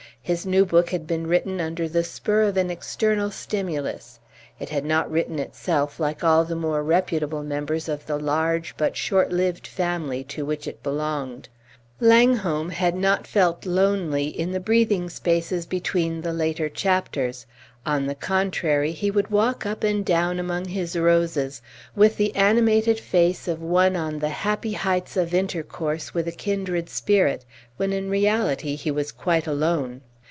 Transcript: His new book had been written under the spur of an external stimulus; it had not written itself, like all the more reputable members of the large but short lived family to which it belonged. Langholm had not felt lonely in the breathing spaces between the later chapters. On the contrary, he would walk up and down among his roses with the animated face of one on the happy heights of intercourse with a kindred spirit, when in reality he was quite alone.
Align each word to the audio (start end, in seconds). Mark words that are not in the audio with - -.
His 0.23 0.45
new 0.45 0.65
book 0.65 0.91
had 0.91 1.07
been 1.07 1.25
written 1.25 1.59
under 1.59 1.89
the 1.89 2.03
spur 2.05 2.43
of 2.43 2.55
an 2.55 2.69
external 2.69 3.31
stimulus; 3.31 4.19
it 4.59 4.69
had 4.69 4.85
not 4.85 5.09
written 5.11 5.39
itself, 5.39 5.99
like 5.99 6.23
all 6.23 6.45
the 6.45 6.55
more 6.55 6.83
reputable 6.83 7.43
members 7.43 7.89
of 7.89 8.05
the 8.05 8.19
large 8.19 8.77
but 8.77 8.95
short 8.95 9.31
lived 9.33 9.65
family 9.65 10.23
to 10.25 10.45
which 10.45 10.67
it 10.67 10.83
belonged. 10.83 11.49
Langholm 11.99 12.69
had 12.69 12.95
not 12.95 13.25
felt 13.25 13.65
lonely 13.65 14.25
in 14.27 14.51
the 14.51 14.59
breathing 14.59 15.09
spaces 15.09 15.65
between 15.65 16.21
the 16.21 16.31
later 16.33 16.69
chapters. 16.69 17.45
On 17.83 18.05
the 18.05 18.15
contrary, 18.15 18.91
he 18.91 19.09
would 19.09 19.31
walk 19.31 19.65
up 19.65 19.83
and 19.83 20.05
down 20.05 20.37
among 20.39 20.65
his 20.65 20.95
roses 20.95 21.63
with 21.95 22.17
the 22.17 22.33
animated 22.35 22.99
face 22.99 23.47
of 23.47 23.59
one 23.59 23.95
on 23.95 24.19
the 24.19 24.29
happy 24.29 24.73
heights 24.73 25.17
of 25.17 25.33
intercourse 25.33 26.13
with 26.13 26.27
a 26.27 26.31
kindred 26.31 26.89
spirit, 26.89 27.43
when 27.77 27.91
in 27.91 28.07
reality 28.07 28.75
he 28.75 28.91
was 28.91 29.11
quite 29.11 29.47
alone. 29.47 29.99